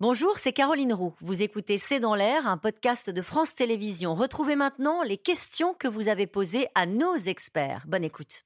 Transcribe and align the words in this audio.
Bonjour, 0.00 0.38
c'est 0.38 0.52
Caroline 0.52 0.92
Roux. 0.92 1.12
Vous 1.18 1.42
écoutez 1.42 1.76
C'est 1.76 1.98
dans 1.98 2.14
l'air, 2.14 2.46
un 2.46 2.56
podcast 2.56 3.10
de 3.10 3.20
France 3.20 3.56
Télévisions. 3.56 4.14
Retrouvez 4.14 4.54
maintenant 4.54 5.02
les 5.02 5.16
questions 5.16 5.74
que 5.74 5.88
vous 5.88 6.06
avez 6.06 6.28
posées 6.28 6.68
à 6.76 6.86
nos 6.86 7.16
experts. 7.16 7.82
Bonne 7.88 8.04
écoute. 8.04 8.44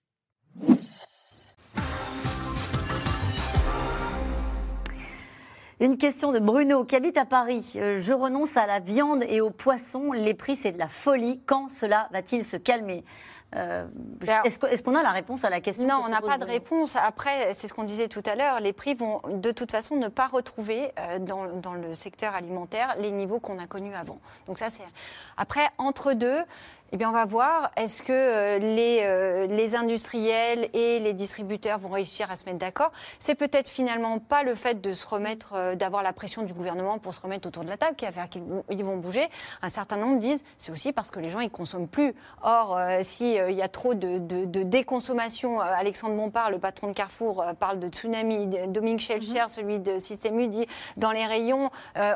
Une 5.78 5.98
question 5.98 6.32
de 6.32 6.38
Bruno 6.38 6.86
qui 6.86 6.96
habite 6.96 7.18
à 7.18 7.26
Paris. 7.26 7.74
Euh, 7.76 7.96
je 7.96 8.14
renonce 8.14 8.56
à 8.56 8.66
la 8.66 8.78
viande 8.78 9.22
et 9.28 9.42
aux 9.42 9.50
poissons. 9.50 10.12
Les 10.12 10.32
prix, 10.32 10.56
c'est 10.56 10.72
de 10.72 10.78
la 10.78 10.88
folie. 10.88 11.42
Quand 11.44 11.68
cela 11.68 12.08
va-t-il 12.12 12.44
se 12.44 12.56
calmer? 12.56 13.04
Euh, 13.56 13.86
Est-ce 14.44 14.82
qu'on 14.82 14.94
a 14.94 15.02
la 15.02 15.10
réponse 15.10 15.44
à 15.44 15.50
la 15.50 15.60
question 15.60 15.86
Non, 15.86 16.02
on 16.04 16.08
n'a 16.08 16.20
pas 16.20 16.38
de 16.38 16.44
réponse. 16.44 16.96
Après, 16.96 17.54
c'est 17.54 17.68
ce 17.68 17.74
qu'on 17.74 17.84
disait 17.84 18.08
tout 18.08 18.22
à 18.26 18.34
l'heure, 18.34 18.60
les 18.60 18.72
prix 18.72 18.94
vont 18.94 19.20
de 19.28 19.50
toute 19.50 19.70
façon 19.70 19.96
ne 19.96 20.08
pas 20.08 20.26
retrouver 20.26 20.92
euh, 20.98 21.18
dans, 21.18 21.46
dans, 21.46 21.74
le 21.74 21.94
secteur 21.94 22.34
alimentaire 22.34 22.94
les 22.98 23.10
niveaux 23.10 23.40
qu'on 23.40 23.58
a 23.58 23.66
connus 23.66 23.94
avant. 23.94 24.18
Donc 24.46 24.58
ça, 24.58 24.70
c'est... 24.70 24.82
Après, 25.36 25.68
entre 25.78 26.12
deux, 26.12 26.40
eh 26.94 26.98
bien, 26.98 27.08
on 27.08 27.12
va 27.12 27.24
voir, 27.24 27.70
est-ce 27.76 28.02
que 28.02 28.12
euh, 28.12 28.58
les, 28.58 29.00
euh, 29.02 29.46
les 29.46 29.74
industriels 29.74 30.68
et 30.74 30.98
les 30.98 31.14
distributeurs 31.14 31.78
vont 31.78 31.88
réussir 31.88 32.30
à 32.30 32.36
se 32.36 32.44
mettre 32.44 32.58
d'accord? 32.58 32.92
C'est 33.18 33.34
peut-être 33.34 33.70
finalement 33.70 34.18
pas 34.18 34.42
le 34.42 34.54
fait 34.54 34.78
de 34.78 34.92
se 34.92 35.06
remettre, 35.06 35.54
euh, 35.54 35.74
d'avoir 35.74 36.02
la 36.02 36.12
pression 36.12 36.42
du 36.42 36.52
gouvernement 36.52 36.98
pour 36.98 37.14
se 37.14 37.22
remettre 37.22 37.48
autour 37.48 37.64
de 37.64 37.70
la 37.70 37.78
table 37.78 37.96
qui 37.96 38.04
va 38.04 38.12
faire 38.12 38.28
qu'ils 38.28 38.84
vont 38.84 38.98
bouger. 38.98 39.26
Un 39.62 39.70
certain 39.70 39.96
nombre 39.96 40.18
disent, 40.18 40.44
c'est 40.58 40.70
aussi 40.70 40.92
parce 40.92 41.10
que 41.10 41.18
les 41.18 41.30
gens, 41.30 41.40
ils 41.40 41.50
consomment 41.50 41.88
plus. 41.88 42.14
Or, 42.42 42.78
s'il 43.00 43.32
y 43.32 43.62
a 43.62 43.68
trop 43.68 43.94
de, 43.94 44.18
de, 44.18 44.44
de, 44.44 44.62
déconsommation, 44.62 45.60
Alexandre 45.60 46.14
Bompard, 46.14 46.50
le 46.50 46.58
patron 46.58 46.88
de 46.88 46.92
Carrefour, 46.92 47.42
parle 47.58 47.78
de 47.78 47.88
tsunami. 47.88 48.48
Dominique 48.68 49.00
Schelcher, 49.00 49.44
mhm. 49.44 49.48
celui 49.48 49.78
de 49.78 49.96
Système 49.96 50.38
U, 50.38 50.48
dit, 50.48 50.66
dans 50.98 51.12
les 51.12 51.24
rayons, 51.24 51.70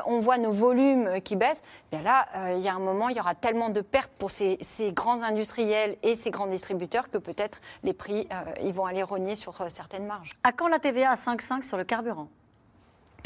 on 0.05 0.19
voit 0.19 0.37
nos 0.37 0.51
volumes 0.51 1.19
qui 1.21 1.35
baissent. 1.35 1.63
Bien 1.91 2.01
là, 2.01 2.27
il 2.55 2.61
y 2.61 2.67
a 2.67 2.75
un 2.75 2.79
moment, 2.79 3.09
il 3.09 3.17
y 3.17 3.19
aura 3.19 3.33
tellement 3.33 3.69
de 3.69 3.81
pertes 3.81 4.11
pour 4.19 4.29
ces 4.29 4.59
ces 4.67 4.91
grands 4.91 5.23
industriels 5.23 5.95
et 6.03 6.15
ces 6.15 6.29
grands 6.29 6.47
distributeurs 6.47 7.09
que 7.09 7.17
peut-être 7.17 7.61
les 7.83 7.93
prix, 7.93 8.27
euh, 8.31 8.51
ils 8.63 8.73
vont 8.73 8.85
aller 8.85 9.03
rogner 9.03 9.35
sur 9.35 9.59
euh, 9.61 9.67
certaines 9.69 10.05
marges. 10.05 10.29
À 10.43 10.51
quand 10.51 10.67
la 10.67 10.79
TVA 10.79 11.11
à 11.11 11.15
5,5 11.15 11.63
sur 11.63 11.77
le 11.77 11.85
carburant? 11.85 12.27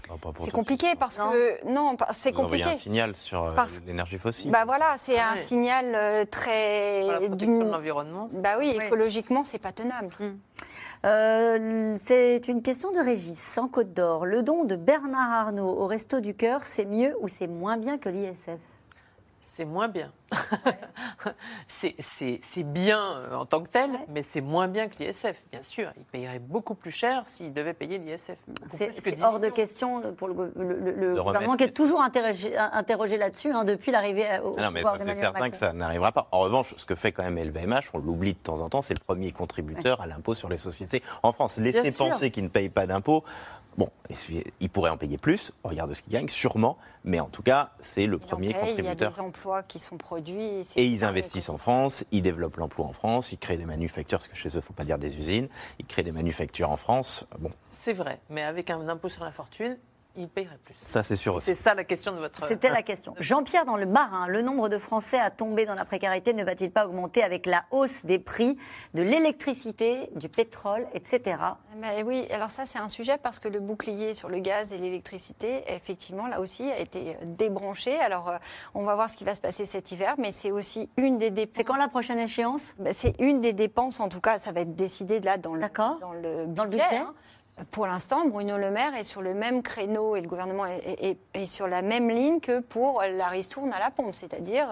Ah, 0.09 0.15
c'est 0.43 0.51
compliqué 0.51 0.87
parce 0.99 1.17
que 1.17 1.65
non, 1.65 1.95
c'est 2.11 2.33
compliqué. 2.33 2.67
un 2.67 2.73
signal 2.73 3.15
sur 3.15 3.45
euh, 3.45 3.55
l'énergie 3.87 4.17
fossile. 4.17 4.51
Bah 4.51 4.65
voilà, 4.65 4.95
c'est 4.97 5.17
ah 5.17 5.31
un 5.31 5.35
signal 5.37 6.27
très 6.27 7.29
d'une 7.29 7.69
l'environnement. 7.69 8.27
Bah 8.39 8.55
oui, 8.57 8.75
écologiquement, 8.75 9.45
c'est 9.45 9.57
pas 9.57 9.71
tenable. 9.71 10.13
Hum. 10.19 11.95
c'est 12.05 12.47
une 12.49 12.61
question 12.61 12.91
de 12.91 12.99
Régis, 12.99 13.57
en 13.57 13.69
Côte 13.69 13.93
d'Or. 13.93 14.25
Le 14.25 14.43
don 14.43 14.65
de 14.65 14.75
Bernard 14.75 15.31
Arnault 15.31 15.69
au 15.69 15.87
Resto 15.87 16.19
du 16.19 16.35
Cœur, 16.35 16.63
c'est 16.63 16.85
mieux 16.85 17.15
ou 17.21 17.29
c'est 17.29 17.47
moins 17.47 17.77
bien 17.77 17.97
que 17.97 18.09
l'ISF? 18.09 18.59
C'est 19.39 19.65
moins 19.65 19.87
bien. 19.87 20.11
c'est 21.67 22.63
bien 22.63 22.99
euh, 22.99 23.35
en 23.35 23.45
tant 23.45 23.61
que 23.61 23.69
tel, 23.69 23.91
mais 24.09 24.21
c'est 24.21 24.41
moins 24.41 24.67
bien 24.67 24.87
que 24.87 24.97
l'ISF, 24.99 25.43
bien 25.51 25.61
sûr. 25.61 25.91
Il 25.97 26.03
payerait 26.03 26.39
beaucoup 26.39 26.75
plus 26.75 26.91
cher 26.91 27.23
s'il 27.25 27.53
devait 27.53 27.73
payer 27.73 27.97
l'ISF. 27.97 28.37
C'est 28.67 29.21
hors 29.21 29.39
de 29.39 29.49
question 29.49 30.01
pour 30.15 30.27
le, 30.27 30.33
gouvernement 31.15 31.57
qui 31.57 31.65
est 31.65 31.75
toujours 31.75 32.01
interrogé, 32.01 32.57
interrogé 32.57 33.17
là-dessus 33.17 33.51
hein, 33.51 33.65
depuis 33.65 33.91
l'arrivée 33.91 34.39
au 34.43 34.53
ah 34.57 34.63
Non, 34.63 34.71
mais 34.71 34.83
c'est 34.97 35.15
certain 35.15 35.49
que 35.49 35.57
ça 35.57 35.73
n'arrivera 35.73 36.11
pas. 36.11 36.27
En 36.31 36.39
revanche, 36.39 36.73
ce 36.77 36.85
que 36.85 36.95
fait 36.95 37.11
quand 37.11 37.23
même 37.23 37.37
LVMH, 37.37 37.91
on 37.93 37.97
l'oublie 37.99 38.33
de 38.33 38.39
temps 38.39 38.61
en 38.61 38.69
temps, 38.69 38.81
c'est 38.81 38.97
le 38.97 39.03
premier 39.03 39.31
contributeur 39.31 40.01
à 40.01 40.07
l'impôt 40.07 40.33
sur 40.33 40.49
les 40.49 40.57
sociétés 40.57 41.03
en 41.23 41.31
France. 41.31 41.57
Laisser 41.57 41.91
penser 41.91 42.31
qu'il 42.31 42.43
ne 42.43 42.49
paye 42.49 42.69
pas 42.69 42.87
d'impôt, 42.87 43.23
Bon, 43.77 43.89
il 44.59 44.69
pourrait 44.69 44.89
en 44.89 44.97
payer 44.97 45.17
plus, 45.17 45.53
on 45.63 45.69
regarde 45.69 45.93
ce 45.93 46.01
qu'il 46.01 46.11
gagne, 46.11 46.27
sûrement, 46.27 46.77
mais 47.05 47.21
en 47.21 47.29
tout 47.29 47.41
cas, 47.41 47.71
c'est 47.79 48.05
le 48.05 48.17
premier 48.17 48.53
contributeur. 48.53 48.95
Il 48.95 49.01
y 49.01 49.03
a 49.03 49.09
des 49.09 49.19
emplois 49.21 49.63
qui 49.63 49.79
sont 49.79 49.97
produits. 49.97 50.20
Et 50.75 50.85
ils 50.85 51.03
investissent 51.03 51.49
en 51.49 51.57
France, 51.57 52.05
ils 52.11 52.21
développent 52.21 52.57
l'emploi 52.57 52.85
en 52.85 52.93
France, 52.93 53.31
ils 53.31 53.37
créent 53.37 53.57
des 53.57 53.65
manufactures, 53.65 54.17
parce 54.17 54.27
que 54.27 54.35
chez 54.35 54.49
eux, 54.49 54.53
il 54.53 54.57
ne 54.57 54.61
faut 54.61 54.73
pas 54.73 54.85
dire 54.85 54.97
des 54.97 55.17
usines, 55.17 55.47
ils 55.79 55.85
créent 55.85 56.03
des 56.03 56.11
manufactures 56.11 56.69
en 56.69 56.77
France. 56.77 57.25
Bon. 57.39 57.51
C'est 57.71 57.93
vrai, 57.93 58.19
mais 58.29 58.41
avec 58.43 58.69
un 58.69 58.87
impôt 58.87 59.09
sur 59.09 59.23
la 59.23 59.31
fortune, 59.31 59.77
il 60.15 60.27
payerait 60.27 60.57
plus. 60.63 60.75
Ça, 60.87 61.03
c'est 61.03 61.15
sûr. 61.15 61.41
C'est 61.41 61.55
ça 61.55 61.73
la 61.73 61.83
question 61.83 62.13
de 62.13 62.17
votre. 62.17 62.45
C'était 62.47 62.69
la 62.69 62.83
question. 62.83 63.13
Jean-Pierre, 63.19 63.65
dans 63.65 63.77
le 63.77 63.85
Barin, 63.85 64.27
le 64.27 64.41
nombre 64.41 64.69
de 64.69 64.77
Français 64.77 65.19
à 65.19 65.29
tomber 65.29 65.65
dans 65.65 65.75
la 65.75 65.85
précarité 65.85 66.33
ne 66.33 66.43
va-t-il 66.43 66.71
pas 66.71 66.85
augmenter 66.85 67.23
avec 67.23 67.45
la 67.45 67.63
hausse 67.71 68.05
des 68.05 68.19
prix 68.19 68.57
de 68.93 69.01
l'électricité, 69.01 70.09
du 70.15 70.29
pétrole, 70.29 70.87
etc. 70.93 71.37
Mais 71.77 72.03
oui, 72.03 72.27
alors 72.31 72.51
ça, 72.51 72.65
c'est 72.65 72.79
un 72.79 72.89
sujet 72.89 73.17
parce 73.17 73.39
que 73.39 73.47
le 73.47 73.59
bouclier 73.59 74.13
sur 74.13 74.29
le 74.29 74.39
gaz 74.39 74.71
et 74.71 74.77
l'électricité, 74.77 75.63
effectivement, 75.67 76.27
là 76.27 76.39
aussi, 76.39 76.69
a 76.69 76.79
été 76.79 77.17
débranché. 77.23 77.99
Alors, 77.99 78.29
euh, 78.29 78.37
on 78.73 78.83
va 78.83 78.95
voir 78.95 79.09
ce 79.09 79.17
qui 79.17 79.23
va 79.23 79.35
se 79.35 79.41
passer 79.41 79.65
cet 79.65 79.91
hiver, 79.91 80.15
mais 80.17 80.31
c'est 80.31 80.51
aussi 80.51 80.89
une 80.97 81.17
des 81.17 81.31
dépenses. 81.31 81.55
C'est 81.55 81.63
quand 81.63 81.75
la 81.75 81.87
prochaine 81.87 82.19
échéance? 82.19 82.75
Ben, 82.79 82.93
C'est 82.93 83.19
une 83.19 83.41
des 83.41 83.53
dépenses, 83.53 83.99
en 83.99 84.09
tout 84.09 84.21
cas, 84.21 84.39
ça 84.39 84.51
va 84.51 84.61
être 84.61 84.75
décidé 84.75 85.19
là 85.19 85.37
dans 85.37 85.55
le, 85.55 85.61
dans 85.99 86.13
le, 86.13 86.45
dans 86.47 86.63
le 86.63 86.69
budget. 86.69 86.97
Hein. 86.97 87.13
Pour 87.69 87.85
l'instant, 87.85 88.25
Bruno 88.25 88.57
Le 88.57 88.71
Maire 88.71 88.95
est 88.95 89.03
sur 89.03 89.21
le 89.21 89.33
même 89.33 89.61
créneau 89.61 90.15
et 90.15 90.21
le 90.21 90.27
gouvernement 90.27 90.65
est, 90.65 91.45
sur 91.45 91.67
la 91.67 91.81
même 91.81 92.09
ligne 92.09 92.39
que 92.39 92.59
pour 92.59 93.03
la 93.03 93.27
ristourne 93.27 93.71
à 93.73 93.79
la 93.79 93.91
pompe, 93.91 94.15
c'est-à-dire 94.15 94.67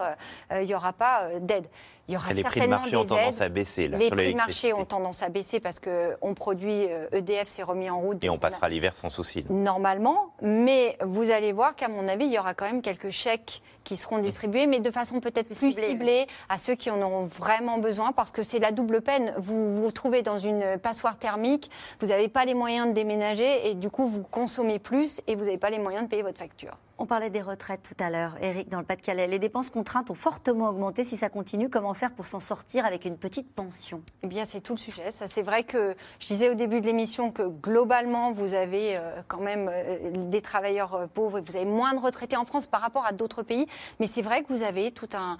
euh, 0.50 0.62
il 0.62 0.66
n'y 0.66 0.74
aura 0.74 0.92
pas 0.92 1.24
euh, 1.24 1.38
d'aide. 1.40 1.66
Il 2.10 2.14
y 2.14 2.16
aura 2.16 2.32
les 2.32 2.42
prix 2.42 2.60
de 2.60 2.66
marché 2.66 2.96
ont 2.96 3.04
tendance 3.04 3.40
à 3.40 3.48
baisser. 3.48 3.86
les 3.86 4.10
prix 4.10 4.32
de 4.32 4.36
marché 4.36 4.72
ont 4.72 4.84
tendance 4.84 5.22
à 5.22 5.28
baisser 5.28 5.60
parce 5.60 5.78
qu'on 5.78 6.34
produit, 6.34 6.88
EDF 7.12 7.38
euh, 7.38 7.44
e 7.44 7.46
s'est 7.46 7.62
remis 7.62 7.88
en 7.88 8.00
route. 8.00 8.24
Et 8.24 8.30
on 8.30 8.38
passera 8.38 8.68
l'hiver 8.68 8.96
sans 8.96 9.10
souci. 9.10 9.44
Normalement, 9.48 10.34
mais 10.42 10.98
vous 11.04 11.30
allez 11.30 11.52
voir 11.52 11.76
qu'à 11.76 11.88
mon 11.88 12.08
avis, 12.08 12.24
il 12.24 12.32
y 12.32 12.38
aura 12.38 12.54
quand 12.54 12.64
même 12.64 12.82
quelques 12.82 13.10
chèques 13.10 13.62
qui 13.84 13.96
seront 13.96 14.18
distribués, 14.18 14.66
mais 14.66 14.80
de 14.80 14.90
façon 14.90 15.20
peut-être 15.20 15.54
plus, 15.54 15.72
ciblée 15.72 16.26
à 16.48 16.58
ceux 16.58 16.74
qui 16.74 16.90
en 16.90 17.00
auront 17.00 17.24
vraiment 17.24 17.78
besoin, 17.78 18.10
parce 18.10 18.32
que 18.32 18.42
c'est 18.42 18.58
la 18.58 18.72
double 18.72 19.02
peine. 19.02 19.32
Vous 19.38 19.80
vous 19.80 19.92
trouvez 19.92 20.22
dans 20.22 20.38
une 20.38 20.78
passoire 20.78 21.16
thermique, 21.16 21.70
vous 22.00 22.08
n'avez 22.08 22.28
pas 22.28 22.44
les 22.44 22.54
moyens 22.54 22.88
de 22.88 22.92
déménager, 22.92 23.68
et 23.68 23.74
du 23.74 23.88
coup, 23.88 24.08
vous 24.08 24.22
consommez 24.22 24.80
plus 24.80 25.20
et 25.28 25.36
vous 25.36 25.44
n'avez 25.44 25.58
pas 25.58 25.70
les 25.70 25.78
moyens 25.78 26.04
de 26.04 26.08
payer 26.08 26.22
votre 26.22 26.38
facture. 26.38 26.76
On 27.02 27.06
parlait 27.06 27.30
des 27.30 27.40
retraites 27.40 27.80
tout 27.82 28.04
à 28.04 28.10
l'heure, 28.10 28.34
Eric, 28.42 28.68
dans 28.68 28.78
le 28.78 28.84
Pas-de-Calais. 28.84 29.26
Les 29.26 29.38
dépenses 29.38 29.70
contraintes 29.70 30.10
ont 30.10 30.14
fortement 30.14 30.68
augmenté. 30.68 31.02
Si 31.02 31.16
ça 31.16 31.30
continue, 31.30 31.70
comment 31.70 31.94
faire 31.94 32.12
pour 32.12 32.26
s'en 32.26 32.40
sortir 32.40 32.84
avec 32.84 33.06
une 33.06 33.16
petite 33.16 33.50
pension? 33.54 34.02
Eh 34.22 34.26
bien, 34.26 34.44
c'est 34.46 34.60
tout 34.60 34.74
le 34.74 34.78
sujet. 34.78 35.10
C'est 35.10 35.40
vrai 35.40 35.64
que 35.64 35.96
je 36.18 36.26
disais 36.26 36.50
au 36.50 36.54
début 36.54 36.82
de 36.82 36.86
l'émission 36.86 37.30
que 37.30 37.40
globalement, 37.40 38.32
vous 38.32 38.52
avez 38.52 38.98
euh, 38.98 39.22
quand 39.28 39.40
même 39.40 39.70
euh, 39.72 40.10
des 40.26 40.42
travailleurs 40.42 40.94
euh, 40.94 41.06
pauvres 41.06 41.38
et 41.38 41.40
vous 41.40 41.56
avez 41.56 41.64
moins 41.64 41.94
de 41.94 42.00
retraités 42.00 42.36
en 42.36 42.44
France 42.44 42.66
par 42.66 42.82
rapport 42.82 43.06
à 43.06 43.12
d'autres 43.12 43.42
pays. 43.42 43.66
Mais 43.98 44.06
c'est 44.06 44.20
vrai 44.20 44.42
que 44.42 44.52
vous 44.52 44.62
avez 44.62 44.92
tout 44.92 45.08
un, 45.14 45.38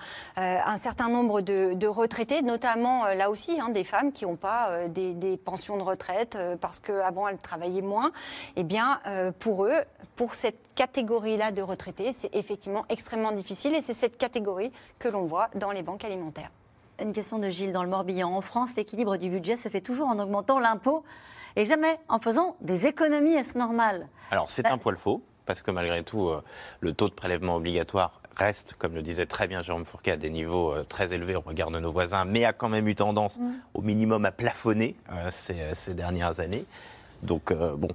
certain 0.78 1.10
nombre 1.10 1.42
de, 1.42 1.86
retraités, 1.86 2.40
notamment 2.40 3.04
là 3.08 3.28
aussi 3.28 3.60
hein, 3.60 3.68
des 3.68 3.84
femmes 3.84 4.12
qui 4.12 4.24
n'ont 4.24 4.36
pas 4.36 4.88
des, 4.88 5.12
des, 5.12 5.36
pensions 5.36 5.76
de 5.76 5.82
retraite 5.82 6.38
parce 6.62 6.80
qu'avant 6.80 7.28
elles 7.28 7.36
travaillaient 7.36 7.82
moins. 7.82 8.12
Eh 8.56 8.62
bien, 8.62 9.00
pour 9.40 9.66
eux, 9.66 9.82
pour 10.16 10.34
cette 10.34 10.70
catégorie-là 10.74 11.49
de 11.50 11.62
retraités, 11.62 12.12
c'est 12.12 12.34
effectivement 12.34 12.84
extrêmement 12.88 13.32
difficile 13.32 13.74
et 13.74 13.82
c'est 13.82 13.94
cette 13.94 14.16
catégorie 14.18 14.72
que 14.98 15.08
l'on 15.08 15.24
voit 15.24 15.48
dans 15.54 15.70
les 15.70 15.82
banques 15.82 16.04
alimentaires. 16.04 16.50
Une 17.00 17.12
question 17.12 17.38
de 17.38 17.48
Gilles 17.48 17.72
dans 17.72 17.82
le 17.82 17.88
Morbihan. 17.88 18.34
En 18.34 18.40
France, 18.40 18.76
l'équilibre 18.76 19.16
du 19.16 19.30
budget 19.30 19.56
se 19.56 19.68
fait 19.68 19.80
toujours 19.80 20.08
en 20.08 20.18
augmentant 20.18 20.58
l'impôt 20.58 21.02
et 21.56 21.64
jamais 21.64 21.98
en 22.08 22.18
faisant 22.18 22.56
des 22.60 22.86
économies. 22.86 23.34
Est-ce 23.34 23.56
normal? 23.56 24.08
Alors, 24.30 24.50
c'est 24.50 24.66
un 24.66 24.76
bah, 24.76 24.78
poil 24.82 24.96
faux 24.96 25.22
parce 25.50 25.62
que 25.62 25.72
malgré 25.72 26.04
tout, 26.04 26.28
euh, 26.28 26.44
le 26.78 26.92
taux 26.92 27.08
de 27.08 27.14
prélèvement 27.14 27.56
obligatoire 27.56 28.20
reste, 28.36 28.74
comme 28.78 28.94
le 28.94 29.02
disait 29.02 29.26
très 29.26 29.48
bien 29.48 29.62
Jérôme 29.62 29.84
Fourquet, 29.84 30.12
à 30.12 30.16
des 30.16 30.30
niveaux 30.30 30.72
euh, 30.72 30.84
très 30.84 31.12
élevés 31.12 31.34
au 31.34 31.40
regard 31.40 31.72
de 31.72 31.80
nos 31.80 31.90
voisins, 31.90 32.24
mais 32.24 32.44
a 32.44 32.52
quand 32.52 32.68
même 32.68 32.86
eu 32.86 32.94
tendance 32.94 33.36
mmh. 33.36 33.50
au 33.74 33.82
minimum 33.82 34.24
à 34.24 34.30
plafonner 34.30 34.94
euh, 35.10 35.28
ces, 35.74 35.94
dernières 35.94 36.38
années. 36.38 36.64
Donc, 37.22 37.50
euh, 37.50 37.76
bon. 37.76 37.88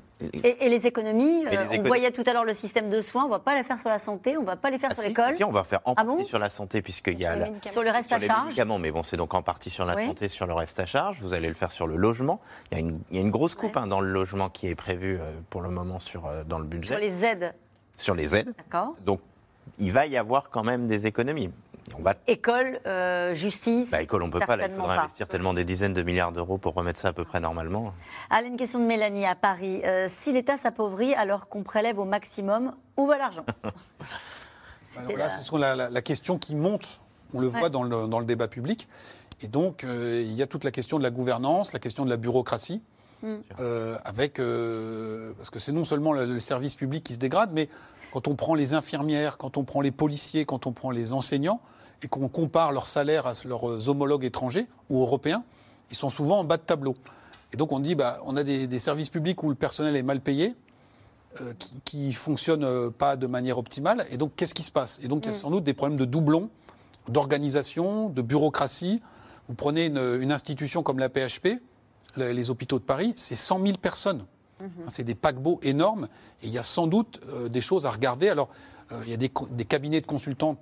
Et, 0.44 0.70
les 0.70 0.88
économies, 0.88 1.46
euh, 1.48 1.66
on 1.72 1.82
voyait 1.82 2.12
tout 2.12 2.24
à 2.26 2.34
l'heure 2.34 2.46
le 2.46 2.54
système 2.54 2.90
de 2.90 3.02
soins, 3.02 3.24
on 3.24 3.28
ne 3.28 3.32
va 3.32 3.40
pas 3.40 3.56
les 3.56 3.64
faire 3.64 3.80
sur 3.80 3.90
la 3.90 3.98
santé, 3.98 4.38
on 4.38 4.42
ne 4.42 4.46
va 4.46 4.56
pas 4.56 4.70
les 4.70 4.78
faire 4.78 4.90
ah, 4.92 4.96
sur 4.96 5.04
l'école. 5.08 5.34
Si, 5.34 5.44
on 5.44 5.52
va 5.52 5.64
faire 5.64 5.82
en 5.86 5.94
ah 5.98 6.06
partie 6.06 6.26
sur 6.26 6.40
la 6.40 6.50
santé, 6.50 6.82
puisqu'il 6.82 7.20
y 7.20 7.26
a. 7.26 7.48
Sur, 7.64 7.84
le 7.84 7.90
reste 7.90 8.12
à 8.12 8.20
charge 8.20 8.56
mais 8.80 8.92
bon, 8.92 9.04
c'est 9.04 9.18
donc 9.18 9.34
en 9.34 9.42
partie 9.42 9.70
sur 9.70 9.86
la 9.86 9.96
santé, 9.96 10.28
sur 10.28 10.46
le 10.46 10.54
reste 10.54 10.80
à 10.80 10.86
charge. 10.86 11.20
Vous 11.22 11.34
allez 11.34 11.48
le 11.48 11.54
faire 11.54 11.72
sur 11.72 11.88
le 11.88 11.96
logement. 11.96 12.40
Il 12.72 12.78
y 12.78 12.78
a 12.78 12.80
une, 12.82 13.00
il 13.10 13.18
y 13.18 13.20
a 13.20 13.22
une 13.22 13.32
grosse 13.32 13.56
coupe 13.56 13.78
hein, 13.78 13.88
dans 13.88 14.02
le 14.02 14.12
logement 14.12 14.50
qui 14.50 14.68
est 14.68 14.76
prévue 14.76 15.18
euh, 15.20 15.32
pour 15.50 15.62
le 15.62 15.70
moment 15.70 16.00
sur, 16.00 16.30
dans 16.48 16.60
le 16.60 16.66
budget. 16.66 16.90
Sur 16.90 17.00
les 17.00 17.26
aides 17.26 17.54
Sur 17.98 18.16
les 18.16 18.36
aides. 18.36 18.54
D'accord. 18.58 18.96
Donc, 19.06 19.20
il 19.80 19.92
va 19.92 20.06
y 20.06 20.18
avoir 20.18 20.50
quand 20.50 20.64
même 20.64 20.88
des 20.88 21.08
économies. 21.08 21.52
École, 22.28 22.80
euh, 22.86 23.34
justice. 23.34 23.92
Bah, 23.92 24.02
école, 24.02 24.24
on 24.24 24.28
ne 24.28 24.32
peut 24.32 24.40
pas. 24.40 24.58
il 24.58 24.72
faudra 24.72 25.00
investir 25.00 25.28
tellement 25.28 25.54
des 25.54 25.64
dizaines 25.64 25.94
de 25.94 26.04
milliards 26.04 26.32
d'euros 26.32 26.58
pour 26.58 26.74
remettre 26.74 27.00
ça 27.00 27.10
à 27.10 27.14
peu 27.14 27.26
près 27.26 27.40
normalement. 27.40 27.94
Allez, 28.30 28.48
une 28.48 28.58
question 28.58 28.80
de 28.80 28.86
Mélanie 28.86 29.26
à 29.26 29.36
Paris. 29.36 29.82
Euh, 29.84 30.08
si 30.10 30.32
l'État 30.32 30.58
s'appauvrit 30.58 31.14
alors 31.14 31.48
qu'on 31.48 31.64
prélève 31.64 32.00
au 32.00 32.06
maximum, 32.06 32.74
où 32.98 33.08
va 33.08 33.18
l'argent 33.18 33.46
voilà, 35.06 35.30
Ce 35.30 35.44
sont 35.44 35.58
la, 35.58 36.02
question 36.02 36.38
qui 36.38 36.56
monte. 36.56 37.00
On 37.34 37.40
le 37.40 37.48
voit 37.48 37.70
dans, 37.70 37.84
le, 37.84 38.08
dans, 38.08 38.20
le, 38.20 38.26
débat 38.26 38.48
public. 38.48 38.88
Et 39.42 39.48
donc, 39.48 39.84
euh, 39.84 40.22
il 40.24 40.34
y 40.34 40.42
a 40.42 40.48
toute 40.48 40.64
la 40.64 40.72
question 40.72 40.98
de 40.98 41.04
la 41.04 41.10
gouvernance, 41.10 41.74
la 41.74 41.80
question 41.80 42.06
de 42.06 42.10
la 42.10 42.18
bureaucratie. 42.18 42.82
Mm. 43.24 43.38
avec, 44.04 44.36
parce 44.36 45.50
que 45.50 45.58
c'est 45.58 45.72
non 45.72 45.86
seulement 45.86 46.12
le, 46.12 46.40
service 46.40 46.76
public 46.76 47.04
qui 47.04 47.14
se 47.14 47.18
dégrade, 47.18 47.50
mais 47.54 47.70
quand 48.16 48.30
on 48.30 48.36
prend 48.36 48.56
les 48.56 48.74
infirmières, 48.74 49.38
quand 49.38 49.58
on 49.58 49.64
prend 49.64 49.82
les 49.82 49.92
policiers, 49.92 50.46
quand 50.46 50.68
on 50.68 50.72
prend 50.72 50.90
les 50.90 51.12
enseignants, 51.12 51.60
et 52.04 52.08
qu'on 52.08 52.28
compare 52.28 52.72
leurs 52.72 52.88
salaires 52.88 53.28
à 53.28 53.34
leurs 53.46 53.90
homologues 53.90 54.26
étrangers 54.26 54.68
ou 54.90 55.02
européens, 55.02 55.44
ils 55.92 55.98
sont 55.98 56.10
souvent 56.10 56.40
en 56.40 56.44
bas 56.44 56.58
de 56.58 56.64
tableau. 56.64 56.96
Et 57.54 57.58
donc 57.58 57.72
on 57.72 57.80
dit, 57.80 57.96
bah, 57.96 58.20
on 58.26 58.36
a 58.38 58.44
des, 58.44 58.80
services 58.80 59.10
publics 59.10 59.42
où 59.44 59.50
le 59.50 59.56
personnel 59.56 59.96
est 59.96 60.04
mal 60.04 60.20
payé, 60.20 60.56
qui 61.84 62.08
ne 62.08 62.12
fonctionnent 62.12 62.92
pas 62.92 63.16
de 63.16 63.28
manière 63.28 63.58
optimale. 63.58 64.06
Et 64.10 64.18
donc 64.18 64.32
qu'est-ce 64.36 64.54
qui 64.54 64.64
se 64.64 64.72
passe? 64.72 65.00
Et 65.04 65.08
donc 65.08 65.26
il 65.26 65.32
y 65.32 65.34
a 65.34 65.38
mm. 65.38 65.42
sans 65.42 65.52
doute 65.52 65.64
des 65.64 65.74
problèmes 65.74 66.00
de 66.00 66.06
doublons 66.06 66.50
d'organisation, 67.10 68.10
de 68.10 68.22
bureaucratie. 68.22 69.02
Vous 69.48 69.56
prenez 69.56 69.86
une, 69.88 70.32
institution 70.32 70.84
comme 70.84 71.00
la 71.00 71.10
PHP, 71.10 71.62
les, 72.18 72.50
hôpitaux 72.50 72.80
de 72.80 72.84
Paris, 72.84 73.14
c'est 73.16 73.36
100 73.36 73.62
000 73.66 73.78
personnes. 73.78 74.26
Mhm. 74.60 74.70
C'est 74.88 75.04
des 75.04 75.16
paquebots 75.16 75.60
énormes 75.64 76.08
et 76.42 76.48
il 76.48 76.54
y 76.54 76.58
a 76.58 76.64
sans 76.64 76.88
doute 76.88 77.20
euh, 77.28 77.50
des 77.50 77.62
choses 77.62 77.86
à 77.86 77.92
regarder. 77.92 78.30
Alors, 78.30 78.50
euh, 78.92 79.02
il 79.06 79.12
y 79.12 79.14
a 79.14 79.18
des, 79.18 79.32
des, 79.52 79.66
cabinets 79.66 80.00
de 80.00 80.06
consultants 80.06 80.58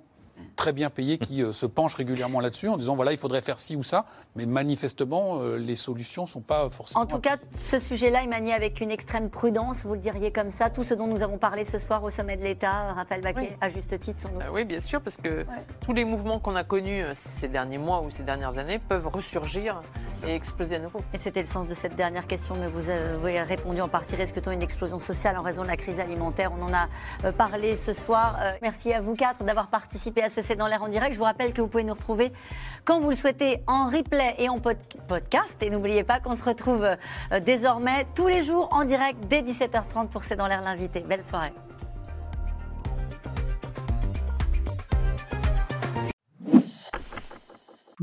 très 0.56 0.72
bien 0.72 0.90
payés 0.90 1.18
qui 1.18 1.42
euh, 1.42 1.52
se 1.52 1.66
penchent 1.66 1.94
régulièrement 1.96 2.40
là-dessus 2.40 2.68
en 2.68 2.76
disant 2.76 2.96
voilà, 2.96 3.12
il 3.12 3.18
faudrait 3.18 3.40
faire 3.40 3.58
ci 3.58 3.76
ou 3.76 3.82
ça, 3.82 4.06
mais 4.36 4.46
manifestement, 4.46 5.38
euh, 5.40 5.56
les 5.56 5.76
solutions 5.76 6.22
ne 6.22 6.28
sont 6.28 6.40
pas 6.40 6.68
forcément. 6.70 7.02
En 7.02 7.06
tout 7.06 7.18
cas, 7.18 7.36
ce 7.56 7.78
sujet-là 7.78 8.22
est 8.22 8.28
manié 8.28 8.52
avec 8.52 8.80
une 8.80 8.90
extrême 8.90 9.30
prudence, 9.30 9.84
vous 9.84 9.94
le 9.94 10.00
diriez 10.00 10.32
comme 10.32 10.50
ça. 10.50 10.70
Tout 10.70 10.84
ce 10.84 10.94
dont 10.94 11.06
nous 11.06 11.22
avons 11.22 11.38
parlé 11.38 11.64
ce 11.64 11.78
soir 11.78 12.02
au 12.02 12.10
sommet 12.10 12.36
de 12.36 12.42
l'État, 12.42 12.92
Raphaël 12.94 13.20
Baquet, 13.22 13.56
à 13.60 13.68
juste 13.68 13.98
titre, 13.98 14.20
sans 14.20 14.30
doute. 14.30 14.42
Euh, 14.42 14.52
oui, 14.52 14.64
bien 14.64 14.80
sûr, 14.80 15.00
parce 15.00 15.16
que 15.16 15.44
tous 15.80 15.92
les 15.92 16.04
mouvements 16.04 16.38
qu'on 16.38 16.56
a 16.56 16.64
connus 16.64 17.04
ces 17.14 17.48
derniers 17.48 17.78
mois 17.78 18.02
ou 18.02 18.10
ces 18.10 18.22
dernières 18.22 18.58
années 18.58 18.78
peuvent 18.78 19.08
ressurgir 19.08 19.82
et 20.26 20.34
exploser 20.34 20.76
à 20.76 20.78
nouveau. 20.78 21.00
Et 21.12 21.16
c'était 21.16 21.40
le 21.40 21.46
sens 21.46 21.68
de 21.68 21.74
cette 21.74 21.96
dernière 21.96 22.26
question, 22.26 22.54
mais 22.58 22.68
vous 22.68 22.90
avez 22.90 23.40
répondu 23.40 23.80
en 23.80 23.88
partie. 23.88 24.16
Risque-t-on 24.16 24.50
une 24.50 24.62
explosion 24.62 24.98
sociale 24.98 25.36
en 25.38 25.42
raison 25.42 25.62
de 25.62 25.68
la 25.68 25.76
crise 25.76 26.00
alimentaire 26.00 26.52
On 26.58 26.62
en 26.62 26.72
a 26.72 27.32
parlé 27.32 27.76
ce 27.76 27.92
soir. 27.92 28.38
Merci 28.62 28.92
à 28.92 29.00
vous 29.00 29.14
quatre 29.14 29.44
d'avoir 29.44 29.68
participé 29.68 30.22
à 30.22 30.30
ce 30.30 30.42
C'est 30.42 30.56
dans 30.56 30.66
l'air 30.66 30.82
en 30.82 30.88
direct. 30.88 31.12
Je 31.12 31.18
vous 31.18 31.24
rappelle 31.24 31.52
que 31.52 31.60
vous 31.60 31.68
pouvez 31.68 31.84
nous 31.84 31.94
retrouver 31.94 32.32
quand 32.84 33.00
vous 33.00 33.10
le 33.10 33.16
souhaitez 33.16 33.62
en 33.66 33.88
replay 33.88 34.34
et 34.38 34.48
en 34.48 34.58
podcast. 34.60 35.56
Et 35.62 35.70
n'oubliez 35.70 36.04
pas 36.04 36.20
qu'on 36.20 36.34
se 36.34 36.44
retrouve 36.44 36.84
euh, 36.84 37.40
désormais 37.40 38.06
tous 38.14 38.28
les 38.28 38.42
jours 38.42 38.68
en 38.72 38.84
direct 38.84 39.18
dès 39.28 39.42
17h30 39.42 40.08
pour 40.08 40.24
C'est 40.24 40.36
dans 40.36 40.46
l'air 40.46 40.62
l'invité. 40.62 41.00
Belle 41.00 41.22
soirée. 41.22 41.52